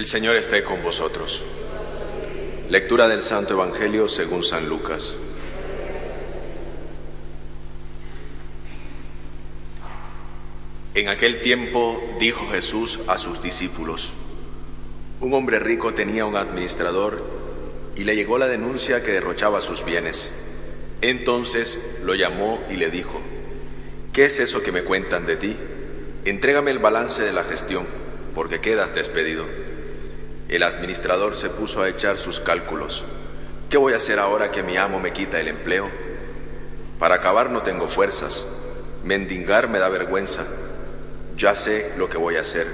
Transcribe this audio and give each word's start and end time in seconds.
El 0.00 0.06
Señor 0.06 0.34
esté 0.36 0.64
con 0.64 0.82
vosotros. 0.82 1.44
Lectura 2.70 3.06
del 3.06 3.20
Santo 3.20 3.52
Evangelio 3.52 4.08
según 4.08 4.42
San 4.42 4.66
Lucas. 4.66 5.14
En 10.94 11.10
aquel 11.10 11.42
tiempo 11.42 12.02
dijo 12.18 12.48
Jesús 12.50 13.00
a 13.08 13.18
sus 13.18 13.42
discípulos, 13.42 14.14
un 15.20 15.34
hombre 15.34 15.58
rico 15.58 15.92
tenía 15.92 16.24
un 16.24 16.36
administrador 16.36 17.22
y 17.94 18.04
le 18.04 18.16
llegó 18.16 18.38
la 18.38 18.48
denuncia 18.48 19.02
que 19.02 19.12
derrochaba 19.12 19.60
sus 19.60 19.84
bienes. 19.84 20.32
Entonces 21.02 21.78
lo 22.02 22.14
llamó 22.14 22.64
y 22.70 22.76
le 22.76 22.88
dijo, 22.88 23.20
¿qué 24.14 24.24
es 24.24 24.40
eso 24.40 24.62
que 24.62 24.72
me 24.72 24.82
cuentan 24.82 25.26
de 25.26 25.36
ti? 25.36 25.58
Entrégame 26.24 26.70
el 26.70 26.78
balance 26.78 27.22
de 27.22 27.34
la 27.34 27.44
gestión, 27.44 27.86
porque 28.34 28.62
quedas 28.62 28.94
despedido. 28.94 29.44
El 30.50 30.64
administrador 30.64 31.36
se 31.36 31.48
puso 31.48 31.80
a 31.80 31.88
echar 31.88 32.18
sus 32.18 32.40
cálculos. 32.40 33.06
¿Qué 33.68 33.76
voy 33.76 33.92
a 33.92 33.98
hacer 33.98 34.18
ahora 34.18 34.50
que 34.50 34.64
mi 34.64 34.76
amo 34.76 34.98
me 34.98 35.12
quita 35.12 35.38
el 35.38 35.46
empleo? 35.46 35.88
Para 36.98 37.14
acabar 37.14 37.50
no 37.50 37.62
tengo 37.62 37.86
fuerzas. 37.86 38.44
Mendigar 39.04 39.68
me 39.68 39.78
da 39.78 39.88
vergüenza. 39.88 40.44
Ya 41.36 41.54
sé 41.54 41.92
lo 41.96 42.08
que 42.08 42.18
voy 42.18 42.34
a 42.34 42.40
hacer, 42.40 42.66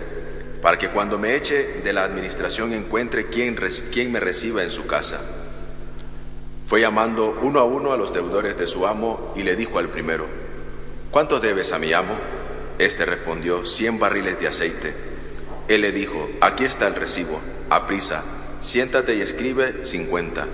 para 0.63 0.79
que 0.79 0.89
cuando 0.89 1.19
me 1.19 1.35
eche 1.35 1.83
de 1.85 1.93
la 1.93 2.05
administración 2.05 2.73
encuentre 2.73 3.27
quien, 3.27 3.55
quien 3.93 4.11
me 4.11 4.21
reciba 4.21 4.63
en 4.63 4.71
su 4.71 4.87
casa. 4.87 5.21
Fue 6.67 6.81
llamando 6.81 7.39
uno 7.43 7.61
a 7.61 7.65
uno 7.65 7.93
a 7.93 7.99
los 7.99 8.15
deudores 8.15 8.57
de 8.57 8.67
su 8.67 8.87
amo 8.87 9.35
y 9.37 9.43
le 9.43 9.55
dijo 9.55 9.79
al 9.79 9.91
primero, 9.91 10.27
¿cuánto 11.11 11.41
debes 11.41 11.75
a 11.75 11.79
mi 11.79 11.93
amo? 11.93 12.15
Este 12.79 13.05
respondió, 13.05 13.67
cien 13.67 13.99
barriles 13.99 14.41
de 14.41 14.49
aceite. 14.49 14.95
Él 15.69 15.83
le 15.83 15.93
dijo, 15.93 16.31
aquí 16.41 16.65
está 16.65 16.87
el 16.87 16.95
recibo, 16.95 17.39
aprisa, 17.71 18.25
siéntate 18.61 19.17
y 19.17 19.21
escribe 19.21 19.85
cincuenta. 19.85 20.47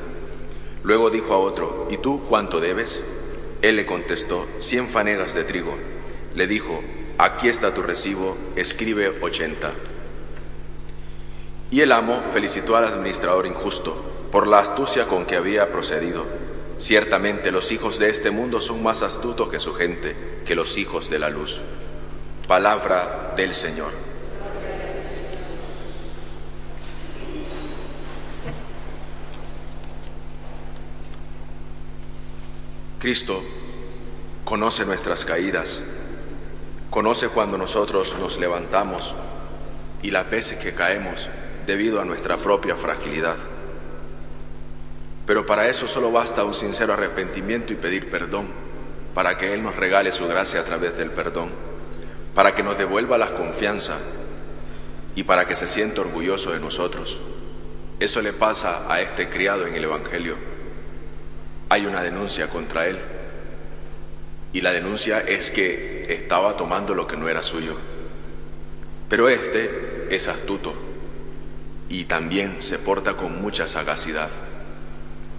Luego 0.82 1.10
dijo 1.10 1.34
a 1.34 1.38
otro, 1.38 1.88
¿y 1.90 1.98
tú 1.98 2.22
cuánto 2.28 2.60
debes? 2.60 3.02
Él 3.62 3.76
le 3.76 3.86
contestó, 3.86 4.46
cien 4.58 4.88
fanegas 4.88 5.34
de 5.34 5.44
trigo. 5.44 5.76
Le 6.34 6.46
dijo, 6.46 6.82
aquí 7.18 7.48
está 7.48 7.72
tu 7.72 7.82
recibo, 7.82 8.36
escribe 8.56 9.12
ochenta. 9.20 9.72
Y 11.70 11.80
el 11.80 11.92
amo 11.92 12.22
felicitó 12.32 12.76
al 12.76 12.84
administrador 12.84 13.46
injusto 13.46 13.96
por 14.32 14.46
la 14.46 14.58
astucia 14.58 15.06
con 15.06 15.24
que 15.24 15.36
había 15.36 15.70
procedido. 15.70 16.26
Ciertamente 16.78 17.52
los 17.52 17.70
hijos 17.70 17.98
de 17.98 18.10
este 18.10 18.30
mundo 18.30 18.60
son 18.60 18.82
más 18.82 19.02
astutos 19.02 19.48
que 19.48 19.60
su 19.60 19.72
gente, 19.74 20.16
que 20.44 20.56
los 20.56 20.76
hijos 20.78 21.08
de 21.08 21.18
la 21.18 21.30
luz. 21.30 21.60
Palabra 22.48 23.34
del 23.36 23.54
Señor. 23.54 24.11
Cristo 33.02 33.42
conoce 34.44 34.86
nuestras 34.86 35.24
caídas, 35.24 35.82
conoce 36.88 37.30
cuando 37.30 37.58
nosotros 37.58 38.16
nos 38.20 38.38
levantamos 38.38 39.16
y 40.02 40.12
las 40.12 40.30
veces 40.30 40.58
que 40.58 40.72
caemos 40.72 41.28
debido 41.66 42.00
a 42.00 42.04
nuestra 42.04 42.36
propia 42.36 42.76
fragilidad. 42.76 43.34
Pero 45.26 45.44
para 45.44 45.68
eso 45.68 45.88
solo 45.88 46.12
basta 46.12 46.44
un 46.44 46.54
sincero 46.54 46.92
arrepentimiento 46.92 47.72
y 47.72 47.76
pedir 47.76 48.08
perdón, 48.08 48.46
para 49.16 49.36
que 49.36 49.52
Él 49.52 49.64
nos 49.64 49.74
regale 49.74 50.12
su 50.12 50.28
gracia 50.28 50.60
a 50.60 50.64
través 50.64 50.96
del 50.96 51.10
perdón, 51.10 51.50
para 52.36 52.54
que 52.54 52.62
nos 52.62 52.78
devuelva 52.78 53.18
la 53.18 53.34
confianza 53.34 53.96
y 55.16 55.24
para 55.24 55.44
que 55.44 55.56
se 55.56 55.66
sienta 55.66 56.02
orgulloso 56.02 56.52
de 56.52 56.60
nosotros. 56.60 57.18
Eso 57.98 58.22
le 58.22 58.32
pasa 58.32 58.86
a 58.88 59.00
este 59.00 59.28
criado 59.28 59.66
en 59.66 59.74
el 59.74 59.82
Evangelio. 59.82 60.51
Hay 61.72 61.86
una 61.86 62.02
denuncia 62.02 62.50
contra 62.50 62.86
él 62.86 62.98
y 64.52 64.60
la 64.60 64.72
denuncia 64.72 65.20
es 65.20 65.50
que 65.50 66.04
estaba 66.10 66.54
tomando 66.58 66.94
lo 66.94 67.06
que 67.06 67.16
no 67.16 67.30
era 67.30 67.42
suyo. 67.42 67.78
Pero 69.08 69.30
este 69.30 70.06
es 70.10 70.28
astuto 70.28 70.74
y 71.88 72.04
también 72.04 72.60
se 72.60 72.78
porta 72.78 73.14
con 73.14 73.40
mucha 73.40 73.66
sagacidad 73.68 74.28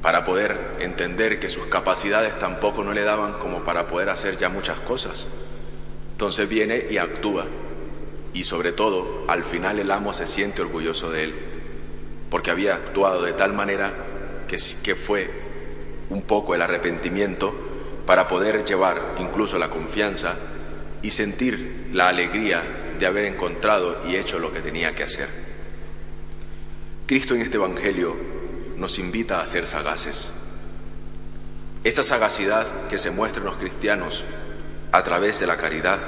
para 0.02 0.24
poder 0.24 0.78
entender 0.80 1.40
que 1.40 1.50
sus 1.50 1.68
capacidades 1.68 2.40
tampoco 2.40 2.84
no 2.84 2.94
le 2.94 3.04
daban 3.04 3.34
como 3.34 3.64
para 3.64 3.86
poder 3.86 4.10
hacer 4.10 4.40
ya 4.40 4.50
muchas 4.50 4.80
cosas. 4.80 5.28
Entonces 6.14 6.50
viene 6.50 6.88
y 6.90 6.98
actúa 6.98 7.46
y 8.34 8.46
sobre 8.46 8.72
todo 8.72 9.26
al 9.28 9.44
final 9.44 9.78
el 9.78 9.92
amo 9.92 10.14
se 10.14 10.26
siente 10.26 10.64
orgulloso 10.64 11.12
de 11.12 11.26
él 11.26 11.36
porque 12.32 12.50
había 12.50 12.74
actuado 12.74 13.22
de 13.22 13.34
tal 13.34 13.54
manera 13.54 13.94
que, 14.48 14.58
que 14.82 14.96
fue 14.96 15.43
un 16.10 16.22
poco 16.24 16.56
el 16.56 16.62
arrepentimiento 16.62 17.54
para 18.06 18.28
poder 18.28 18.66
llevar 18.66 19.16
incluso 19.20 19.58
la 19.58 19.70
confianza 19.70 20.36
y 21.02 21.12
sentir 21.12 21.90
la 21.94 22.10
alegría 22.10 22.64
de 22.98 23.06
haber 23.06 23.26
encontrado 23.26 24.00
y 24.08 24.16
hecho 24.16 24.40
lo 24.40 24.54
que 24.54 24.62
tenía 24.62 24.96
que 24.96 25.04
hacer. 25.04 25.28
Cristo 27.06 27.36
en 27.36 27.42
este 27.42 27.58
Evangelio 27.58 28.16
nos 28.78 29.00
invita 29.00 29.42
a 29.42 29.46
ser 29.46 29.68
sagaces. 29.68 30.32
Esa 31.84 32.04
sagacidad 32.04 32.88
que 32.88 32.98
se 32.98 33.12
muestra 33.12 33.42
en 33.42 33.48
los 33.48 33.58
cristianos 33.58 34.26
a 34.92 35.04
través 35.04 35.40
de 35.40 35.48
la 35.48 35.58
caridad, 35.58 36.00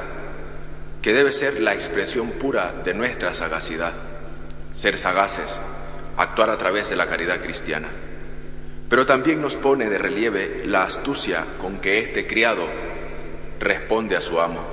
que 1.01 1.13
debe 1.13 1.31
ser 1.31 1.59
la 1.61 1.73
expresión 1.73 2.31
pura 2.31 2.73
de 2.83 2.93
nuestra 2.93 3.33
sagacidad, 3.33 3.93
ser 4.73 4.97
sagaces, 4.97 5.59
actuar 6.17 6.49
a 6.49 6.57
través 6.57 6.89
de 6.89 6.95
la 6.95 7.07
caridad 7.07 7.41
cristiana. 7.41 7.89
Pero 8.89 9.05
también 9.05 9.41
nos 9.41 9.55
pone 9.55 9.89
de 9.89 9.97
relieve 9.97 10.63
la 10.65 10.83
astucia 10.83 11.45
con 11.59 11.79
que 11.79 11.99
este 11.99 12.27
criado 12.27 12.67
responde 13.59 14.15
a 14.15 14.21
su 14.21 14.39
amo. 14.39 14.63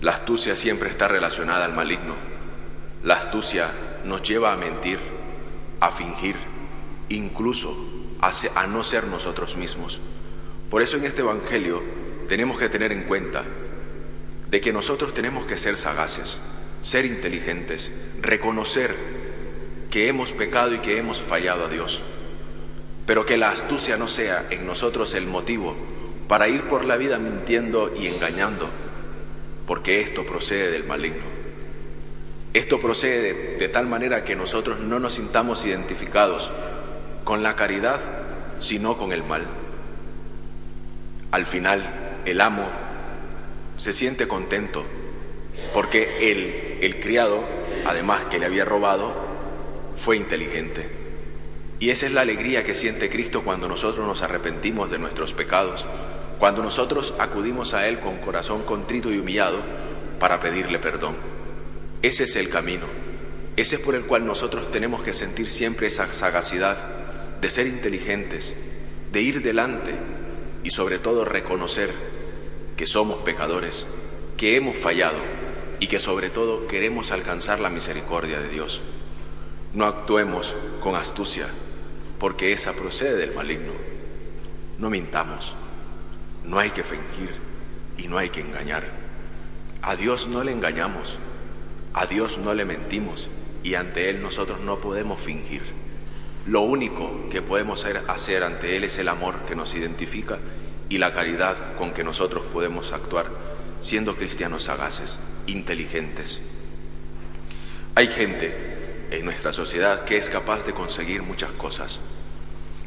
La 0.00 0.12
astucia 0.12 0.56
siempre 0.56 0.88
está 0.88 1.08
relacionada 1.08 1.66
al 1.66 1.74
maligno. 1.74 2.14
La 3.04 3.14
astucia 3.14 3.70
nos 4.04 4.22
lleva 4.22 4.52
a 4.52 4.56
mentir, 4.56 4.98
a 5.80 5.90
fingir, 5.90 6.36
incluso 7.10 7.76
a, 8.20 8.32
a 8.54 8.66
no 8.66 8.82
ser 8.82 9.06
nosotros 9.06 9.56
mismos. 9.56 10.00
Por 10.70 10.80
eso 10.80 10.96
en 10.96 11.04
este 11.04 11.20
Evangelio 11.20 11.82
tenemos 12.28 12.56
que 12.58 12.68
tener 12.68 12.92
en 12.92 13.02
cuenta 13.02 13.42
de 14.50 14.60
que 14.60 14.72
nosotros 14.72 15.12
tenemos 15.14 15.44
que 15.44 15.58
ser 15.58 15.76
sagaces, 15.76 16.40
ser 16.80 17.04
inteligentes, 17.04 17.92
reconocer 18.20 18.94
que 19.90 20.08
hemos 20.08 20.32
pecado 20.32 20.74
y 20.74 20.78
que 20.78 20.96
hemos 20.96 21.20
fallado 21.20 21.66
a 21.66 21.68
Dios, 21.68 22.02
pero 23.10 23.26
que 23.26 23.36
la 23.36 23.50
astucia 23.50 23.96
no 23.96 24.06
sea 24.06 24.46
en 24.50 24.64
nosotros 24.64 25.14
el 25.14 25.26
motivo 25.26 25.74
para 26.28 26.46
ir 26.46 26.68
por 26.68 26.84
la 26.84 26.96
vida 26.96 27.18
mintiendo 27.18 27.92
y 28.00 28.06
engañando, 28.06 28.70
porque 29.66 30.00
esto 30.00 30.24
procede 30.24 30.70
del 30.70 30.84
maligno. 30.84 31.24
Esto 32.54 32.78
procede 32.78 33.56
de, 33.58 33.68
tal 33.68 33.88
manera 33.88 34.22
que 34.22 34.36
nosotros 34.36 34.78
no 34.78 35.00
nos 35.00 35.14
sintamos 35.14 35.64
identificados 35.64 36.52
con 37.24 37.42
la 37.42 37.56
caridad, 37.56 37.98
sino 38.60 38.96
con 38.96 39.12
el 39.12 39.24
mal. 39.24 39.42
Al 41.32 41.46
final, 41.46 42.20
el 42.26 42.40
amo 42.40 42.68
se 43.76 43.92
siente 43.92 44.28
contento 44.28 44.84
porque 45.74 46.30
el, 46.30 46.78
el 46.80 47.00
criado, 47.00 47.42
además 47.86 48.26
que 48.26 48.38
le 48.38 48.46
había 48.46 48.64
robado, 48.64 49.12
fue 49.96 50.16
inteligente. 50.16 50.99
Y 51.80 51.88
esa 51.88 52.06
es 52.06 52.12
la 52.12 52.20
alegría 52.20 52.62
que 52.62 52.74
siente 52.74 53.08
Cristo 53.08 53.42
cuando 53.42 53.66
nosotros 53.66 54.06
nos 54.06 54.20
arrepentimos 54.20 54.90
de 54.90 54.98
nuestros 54.98 55.32
pecados, 55.32 55.86
cuando 56.38 56.62
nosotros 56.62 57.14
acudimos 57.18 57.72
a 57.72 57.88
Él 57.88 58.00
con 58.00 58.18
corazón 58.18 58.62
contrito 58.64 59.10
y 59.10 59.18
humillado 59.18 59.60
para 60.18 60.40
pedirle 60.40 60.78
perdón. 60.78 61.16
Ese 62.02 62.24
es 62.24 62.36
el 62.36 62.50
camino, 62.50 62.84
ese 63.56 63.76
es 63.76 63.80
por 63.80 63.94
el 63.94 64.04
cual 64.04 64.26
nosotros 64.26 64.70
tenemos 64.70 65.02
que 65.02 65.14
sentir 65.14 65.48
siempre 65.48 65.86
esa 65.86 66.12
sagacidad 66.12 66.76
de 67.40 67.48
ser 67.48 67.66
inteligentes, 67.66 68.54
de 69.10 69.22
ir 69.22 69.42
delante 69.42 69.92
y 70.62 70.70
sobre 70.70 70.98
todo 70.98 71.24
reconocer 71.24 71.94
que 72.76 72.86
somos 72.86 73.22
pecadores, 73.22 73.86
que 74.36 74.56
hemos 74.56 74.76
fallado 74.76 75.18
y 75.78 75.86
que 75.86 75.98
sobre 75.98 76.28
todo 76.28 76.66
queremos 76.66 77.10
alcanzar 77.10 77.58
la 77.58 77.70
misericordia 77.70 78.38
de 78.38 78.50
Dios. 78.50 78.82
No 79.72 79.86
actuemos 79.86 80.56
con 80.80 80.94
astucia, 80.94 81.46
porque 82.20 82.52
esa 82.52 82.74
procede 82.74 83.16
del 83.16 83.34
maligno. 83.34 83.72
No 84.78 84.90
mintamos, 84.90 85.56
no 86.44 86.58
hay 86.58 86.70
que 86.70 86.84
fingir 86.84 87.30
y 87.96 88.06
no 88.06 88.18
hay 88.18 88.28
que 88.28 88.42
engañar. 88.42 88.84
A 89.82 89.96
Dios 89.96 90.28
no 90.28 90.44
le 90.44 90.52
engañamos, 90.52 91.18
a 91.94 92.06
Dios 92.06 92.38
no 92.38 92.54
le 92.54 92.66
mentimos 92.66 93.30
y 93.62 93.74
ante 93.74 94.10
Él 94.10 94.22
nosotros 94.22 94.60
no 94.60 94.78
podemos 94.78 95.18
fingir. 95.18 95.62
Lo 96.46 96.60
único 96.60 97.28
que 97.30 97.42
podemos 97.42 97.84
hacer 97.84 98.44
ante 98.44 98.76
Él 98.76 98.84
es 98.84 98.98
el 98.98 99.08
amor 99.08 99.46
que 99.46 99.56
nos 99.56 99.74
identifica 99.74 100.38
y 100.90 100.98
la 100.98 101.12
caridad 101.12 101.74
con 101.76 101.92
que 101.92 102.04
nosotros 102.04 102.44
podemos 102.52 102.92
actuar 102.92 103.30
siendo 103.80 104.16
cristianos 104.16 104.64
sagaces, 104.64 105.18
inteligentes. 105.46 106.40
Hay 107.94 108.08
gente 108.08 108.69
en 109.10 109.24
nuestra 109.24 109.52
sociedad 109.52 110.04
que 110.04 110.16
es 110.16 110.30
capaz 110.30 110.64
de 110.66 110.72
conseguir 110.72 111.22
muchas 111.22 111.52
cosas, 111.52 112.00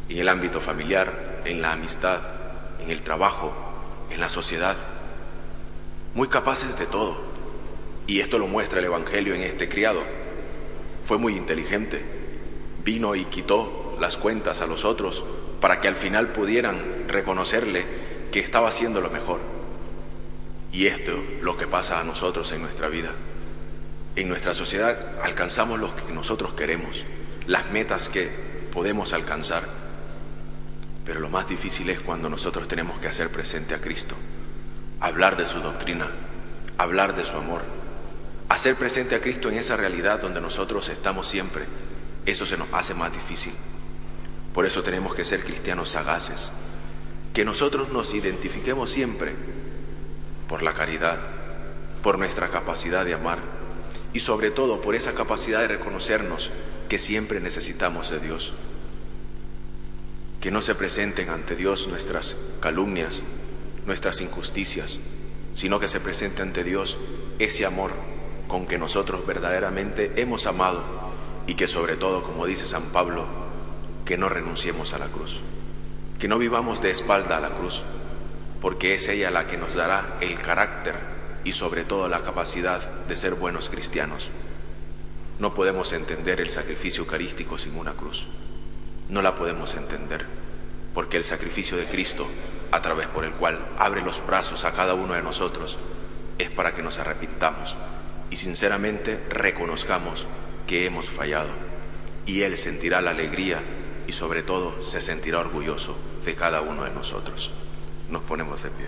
en 0.10 0.18
el 0.18 0.30
ámbito 0.30 0.62
familiar, 0.62 1.42
en 1.46 1.62
la 1.62 1.74
amistad, 1.74 2.22
en 2.80 2.90
el 2.92 3.02
trabajo, 3.02 3.54
en 4.10 4.20
la 4.20 4.30
sociedad, 4.30 4.78
muy 6.14 6.28
capaces 6.28 6.78
de 6.78 6.86
todo. 6.86 7.18
Y 8.06 8.20
esto 8.20 8.38
lo 8.38 8.48
muestra 8.48 8.80
el 8.80 8.86
Evangelio 8.86 9.34
en 9.34 9.44
este 9.44 9.70
criado. 9.70 10.02
Fue 11.06 11.18
muy 11.18 11.36
inteligente, 11.36 12.04
vino 12.84 13.16
y 13.16 13.25
quitó 13.25 13.98
las 14.00 14.18
cuentas 14.18 14.62
a 14.62 14.68
los 14.68 14.86
otros 14.86 15.25
para 15.60 15.80
que 15.80 15.88
al 15.88 15.96
final 15.96 16.31
pudieran 16.31 17.08
reconocerle 17.08 17.86
que 18.31 18.40
estaba 18.40 18.70
haciendo 18.70 19.02
lo 19.02 19.10
mejor. 19.10 19.40
Y 20.72 20.88
esto 20.88 21.14
lo 21.42 21.56
que 21.56 21.68
pasa 21.68 22.00
a 22.00 22.04
nosotros 22.04 22.52
en 22.52 22.62
nuestra 22.62 22.88
vida. 22.88 23.12
En 24.15 24.30
nuestra 24.30 24.54
sociedad 24.54 25.19
alcanzamos 25.24 25.80
lo 25.80 25.95
que 25.95 26.13
nosotros 26.13 26.54
queremos, 26.54 27.04
las 27.48 27.71
metas 27.71 28.10
que 28.10 28.30
podemos 28.71 29.12
alcanzar. 29.12 29.63
Pero 31.04 31.19
lo 31.19 31.30
más 31.30 31.50
difícil 31.50 31.89
es 31.89 32.00
cuando 32.00 32.30
nosotros 32.30 32.68
tenemos 32.68 33.00
que 33.00 33.07
hacer 33.07 33.31
presente 33.31 33.74
a 33.74 33.81
Cristo, 33.81 34.15
hablar 35.00 35.36
de 35.36 35.48
su 35.48 35.60
doctrina, 35.62 36.12
hablar 36.77 37.15
de 37.15 37.25
su 37.25 37.38
amor, 37.38 37.63
hacer 38.50 38.75
presente 38.75 39.15
a 39.15 39.21
Cristo 39.21 39.50
en 39.50 39.56
esa 39.56 39.77
realidad 39.77 40.21
donde 40.21 40.42
nosotros 40.42 40.89
estamos 40.89 41.27
siempre. 41.27 41.65
Eso 42.27 42.45
se 42.45 42.56
nos 42.56 42.68
hace 42.71 42.94
más 42.94 43.12
difícil. 43.12 43.54
Por 44.54 44.68
eso 44.68 44.83
tenemos 44.83 45.15
que 45.15 45.25
ser 45.25 45.44
cristianos 45.44 45.89
sagaces, 45.89 46.51
que 47.33 47.45
nosotros 47.45 47.89
nos 47.89 48.13
identifiquemos 48.13 48.92
siempre 48.92 49.33
por 50.48 50.62
la 50.62 50.74
caridad, 50.74 51.18
por 52.04 52.19
nuestra 52.19 52.50
capacidad 52.50 53.06
de 53.06 53.15
amar 53.15 53.62
y 54.13 54.19
sobre 54.19 54.51
todo 54.51 54.80
por 54.81 54.95
esa 54.95 55.13
capacidad 55.13 55.62
de 55.62 55.68
reconocernos 55.68 56.51
que 56.88 57.00
siempre 57.00 57.39
necesitamos 57.39 58.12
de 58.12 58.19
Dios. 58.19 58.54
Que 60.39 60.51
no 60.51 60.62
se 60.62 60.75
presenten 60.75 61.30
ante 61.30 61.56
Dios 61.56 61.88
nuestras 61.88 62.36
calumnias, 62.60 63.24
nuestras 63.86 64.21
injusticias, 64.21 65.00
sino 65.56 65.80
que 65.80 65.88
se 65.88 66.00
presente 66.00 66.42
ante 66.42 66.63
Dios 66.63 67.00
ese 67.39 67.65
amor 67.65 67.92
con 68.48 68.68
que 68.68 68.77
nosotros 68.77 69.25
verdaderamente 69.25 70.12
hemos 70.18 70.45
amado 70.45 70.83
y 71.48 71.56
que 71.56 71.68
sobre 71.68 71.95
todo, 71.95 72.24
como 72.24 72.45
dice 72.45 72.68
San 72.68 72.83
Pablo, 72.92 73.25
que 74.06 74.18
no 74.18 74.30
renunciemos 74.30 74.94
a 74.94 75.00
la 75.00 75.07
cruz, 75.07 75.42
que 76.19 76.27
no 76.27 76.38
vivamos 76.38 76.81
de 76.81 76.92
espalda 76.92 77.38
a 77.38 77.42
la 77.42 77.56
cruz, 77.56 77.83
porque 78.62 78.95
es 78.95 79.07
ella 79.07 79.31
la 79.31 79.48
que 79.48 79.57
nos 79.57 79.74
dará 79.74 80.18
el 80.21 80.38
carácter 80.38 80.95
y 81.44 81.54
sobre 81.54 81.84
todo 81.84 82.07
la 82.07 82.22
capacidad 82.22 82.81
de 83.07 83.16
ser 83.16 83.36
buenos 83.36 83.69
cristianos. 83.69 84.30
No 85.40 85.54
podemos 85.54 85.92
entender 85.94 86.40
el 86.42 86.50
sacrificio 86.50 87.04
eucarístico 87.04 87.57
sin 87.57 87.75
una 87.75 87.94
cruz. 87.94 88.28
No 89.10 89.22
la 89.22 89.36
podemos 89.36 89.75
entender, 89.75 90.25
porque 90.94 91.18
el 91.18 91.24
sacrificio 91.24 91.75
de 91.75 91.86
Cristo, 91.86 92.28
a 92.72 92.81
través 92.81 93.07
por 93.07 93.25
el 93.25 93.34
cual 93.34 93.60
abre 93.78 94.01
los 94.01 94.25
brazos 94.25 94.63
a 94.63 94.74
cada 94.74 94.94
uno 94.94 95.16
de 95.16 95.24
nosotros, 95.24 95.80
es 96.38 96.50
para 96.50 96.74
que 96.74 96.84
nos 96.84 97.00
arrepintamos 97.00 97.78
y 98.30 98.36
sinceramente 98.36 99.24
reconozcamos 99.30 100.28
que 100.66 100.86
hemos 100.86 101.10
fallado. 101.10 101.50
Y 102.25 102.42
Él 102.42 102.57
sentirá 102.57 103.01
la 103.01 103.12
alegría 103.12 103.62
y 104.07 104.13
sobre 104.13 104.44
todo 104.44 104.81
se 104.81 105.01
sentirá 105.01 105.39
orgulloso 105.39 105.98
de 106.25 106.36
cada 106.36 106.62
uno 106.62 106.84
de 106.84 106.92
nosotros. 106.92 107.51
Nos 108.10 108.22
ponemos 108.24 108.63
de 108.63 108.69
pie. 108.69 108.88